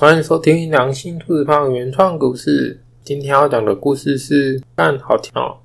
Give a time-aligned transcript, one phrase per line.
[0.00, 2.80] 欢迎收听良心兔子胖原创故事。
[3.04, 5.58] 今天要讲的故事是干好甜哦。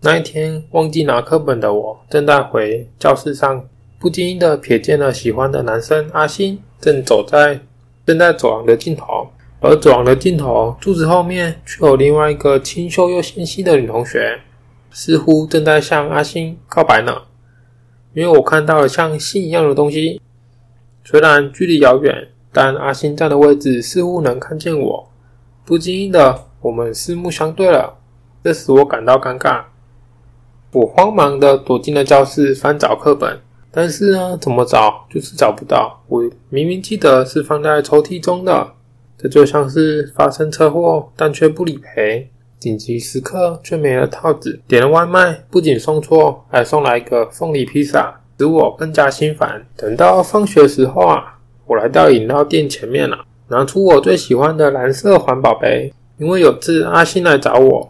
[0.00, 7.60] 那一天忘记拿课本的我，正在回教室上，不经意的瞥见了喜欢的男生阿星，正走在
[8.06, 9.28] 正在走廊的尽头，
[9.60, 14.40] 而走廊的尽头柱子后面却有另外一个清秀又纤细的女同学，
[14.90, 17.14] 似乎正在向阿星告白呢。
[18.14, 20.22] 因为我看到了像信一样的东西，
[21.04, 22.28] 虽然距离遥远。
[22.52, 25.08] 但阿星站的位置似乎能看见我，
[25.64, 27.98] 不经意的，我们四目相对了，
[28.44, 29.62] 这使我感到尴尬。
[30.72, 36.02] 我慌忙的躲进了教室，翻找课本，但是呢，怎么找就是找不到。
[36.08, 38.72] 我明明记得是放在抽屉中的，
[39.16, 44.60] 这就像是发生车祸但却不理赔，紧急时刻却没了套子。
[44.68, 49.66] 点了外卖，不仅送错，还送来一个凤梨披萨，使我更加心烦。
[49.74, 51.31] 等到放学时候啊。
[51.72, 55.90] 我来到饮料店前面了，拿出我最喜欢的蓝色环保杯。
[56.18, 57.88] 因为有次阿星来找我，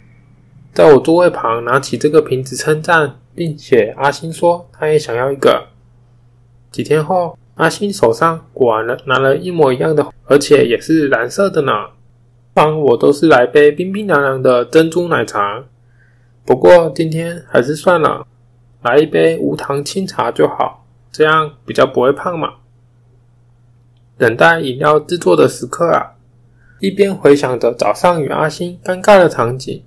[0.73, 5.67] 在我座位旁拿起这个瓶子称赞，并且阿星说他也想要一个。
[6.71, 11.71] 几天后，阿星手上果然拿了一模一样的，而且也是蓝色的呢。
[12.53, 15.65] 帮我都是来杯冰冰凉凉的珍珠奶茶，
[16.45, 18.25] 不过今天还是算了，
[18.81, 22.53] 来一杯无糖清茶就好，这样比较不会胖嘛。
[24.17, 26.13] 等待饮料制作的时刻啊，
[26.79, 29.83] 一边回想着早上与阿星尴尬的场景，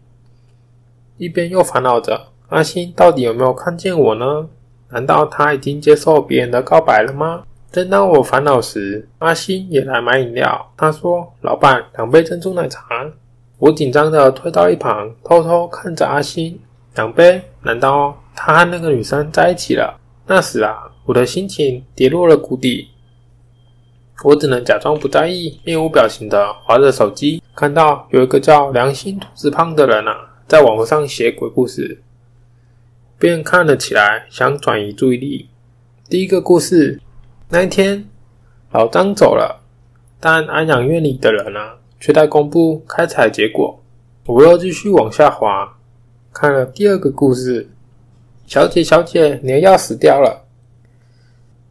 [1.16, 4.48] 一边又烦恼着阿星到底有没有看见我呢？
[4.90, 7.42] 难道他已经接受别人的告白了吗？
[7.72, 10.72] 正当我烦恼时，阿星也来买饮料。
[10.76, 13.04] 他说：“老板，两杯珍珠奶茶。”
[13.58, 16.58] 我紧张的退到一旁，偷偷看着阿星。
[16.94, 17.42] 两杯？
[17.62, 19.98] 难道他和那个女生在一起了？
[20.26, 22.88] 那时啊，我的心情跌落了谷底。
[24.24, 32.02] 我只能假装不在意，面无表情的划着手机，看到有一个叫良心兔子胖的人啊，在网上写鬼故事，
[33.18, 35.50] 便看了起来，想转移注意力。
[36.08, 37.00] 第一个故事，
[37.50, 38.06] 那一天
[38.72, 39.62] 老张走了，
[40.18, 43.82] 但安养院里的人啊，却在公布开采结果。
[44.24, 45.76] 我又继续往下滑，
[46.32, 47.68] 看了第二个故事，
[48.46, 50.46] 小姐小姐，你的药死掉了，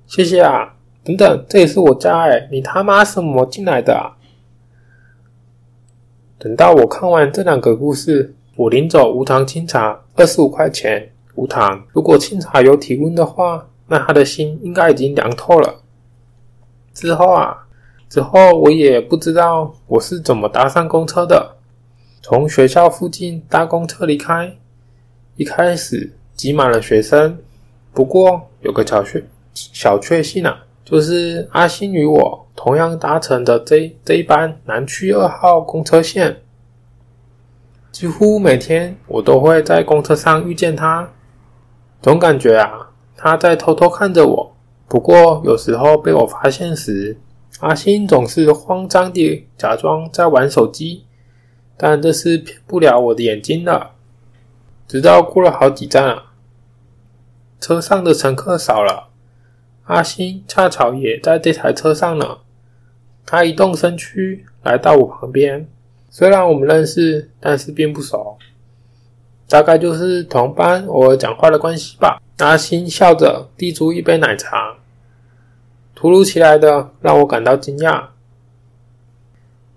[0.06, 0.75] 谢谢啊。
[1.06, 4.18] 等等，这里是我家哎，你他妈什么进来的啊？
[6.40, 11.86] 等到我看完这两个故事，我领走无糖清茶，二十五块钱，无糖。
[11.94, 15.76] 如果清茶有体温的话，那他的心应该已经凉透了。
[16.92, 17.68] 之后啊，
[18.10, 21.58] 之后我也不知道我是怎么搭上公车的，
[22.24, 24.52] 从学校附近搭公车离开。
[25.36, 27.38] 一开始挤满了学生，
[27.94, 29.24] 不过有个小确
[29.54, 30.64] 小确幸啊。
[30.86, 36.44] 就是阿星与我同样搭乘的这这一班南区二号公车线，
[37.92, 41.12] 几乎每天我都会在公车上遇见他，
[42.04, 44.56] 总感觉啊他在偷偷看着我。
[44.88, 47.18] 不过有时候被我发现时，
[47.62, 51.06] 阿星总是慌张地假装在玩手机，
[51.76, 53.90] 但这是骗不了我的眼睛的。
[54.88, 56.34] 直到过了好几站啊，
[57.60, 59.05] 车上的乘客少了。
[59.86, 62.40] 阿星恰巧也在这台车上呢，
[63.26, 65.68] 他移动身躯来到我旁边。
[66.10, 68.38] 虽然我们认识，但是并不熟，
[69.48, 72.22] 大概就是同班偶尔讲话的关系吧。
[72.38, 74.78] 阿星笑着递出一杯奶茶，
[75.94, 78.06] 突如其来的让我感到惊讶。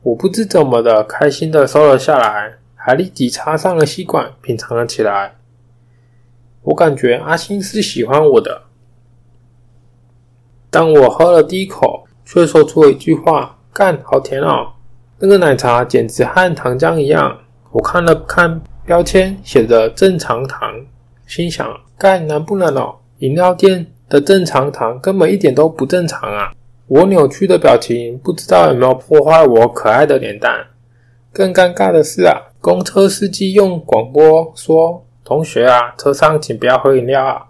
[0.02, 5.34] 我不知怎么的开心的收了下来，还立即插上了吸管品尝了起来。
[6.62, 8.67] 我感觉阿星是喜欢我的。
[10.70, 14.68] 当我喝了第一口，却说出了一句话：“干，好甜哦！”
[15.18, 17.36] 那个奶茶简直和糖浆一样。
[17.70, 20.74] 我看了看标签，写着“正常糖”，
[21.26, 21.68] 心想
[21.98, 22.96] ：“干，能不能哦？
[23.18, 26.52] 饮料店的正常糖根本一点都不正常啊！”
[26.86, 30.66] 我扭曲的表情，不知道有没有破坏我可爱的脸蛋。
[31.32, 37.47] 更尴尬的是啊，公车司机用广播说：“同学啊，车上请不要喝饮料啊。”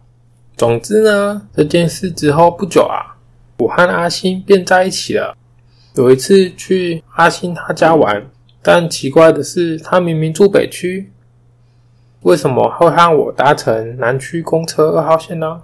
[0.58, 3.14] 总之呢，这件事之后不久啊，
[3.58, 5.37] 我和阿星便在一起了。
[5.94, 8.28] 有一次去阿星他家玩，
[8.60, 11.12] 但奇怪的是，他明明住北区，
[12.22, 15.62] 为什么会和我搭乘南区公车二号线呢？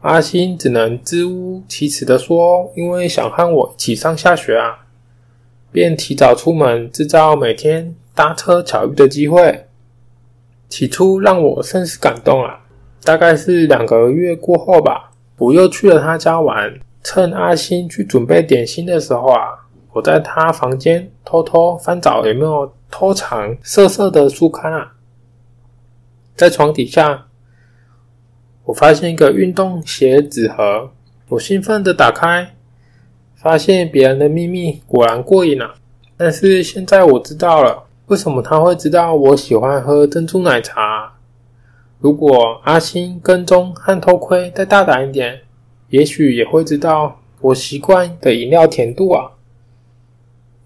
[0.00, 4.86] 阿星只能支吾其词的说，因为想和我一起上下学啊，
[5.70, 9.68] 便提早出门，制造每天搭车巧遇的机会。
[10.68, 12.64] 起初让我甚是感动啊。
[13.04, 16.78] 大概是两个月过后吧，我又去了他家玩。
[17.02, 19.48] 趁阿星去准备点心的时候啊，
[19.92, 24.92] 我在他房间偷偷翻找有没有偷藏色色的书刊啊。
[26.36, 27.26] 在床底下，
[28.64, 30.90] 我发现一个运动鞋纸盒，
[31.28, 32.54] 我兴奋地打开，
[33.34, 35.74] 发现别人的秘密果然过瘾啊！
[36.16, 41.14] 但是现在我知道了，为什么他会知道我喜欢喝珍珠奶茶？
[42.00, 45.40] 如果阿星跟踪和偷窥再大胆一点，
[45.88, 49.32] 也许也会知道我习惯的饮料甜度啊！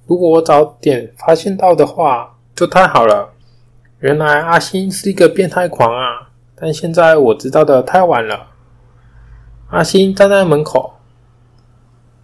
[0.07, 3.31] 如果我早点发现到的话，就太好了。
[4.01, 6.29] 原来阿星是一个变态狂啊！
[6.55, 8.49] 但现在我知道的太晚了。
[9.71, 10.97] 阿星站在门口，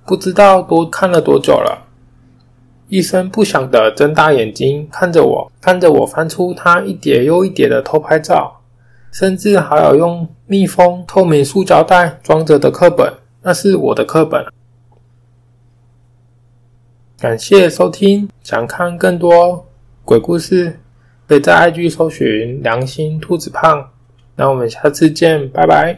[0.04, 1.86] 不知道多看了多久了，
[2.88, 8.57] 一声不响的睁大眼睛看着我，看着我翻出他一叠又一叠的偷拍照，
[9.18, 13.12] 甚至还有用密封透明塑胶袋装着的课本，
[13.42, 14.46] 那是我的课本。
[17.18, 19.66] 感谢收听，想看更多
[20.04, 20.78] 鬼故事。
[21.26, 23.90] 可以在 IG 搜寻良心兔子胖，
[24.36, 25.86] 那我们下次见，拜拜。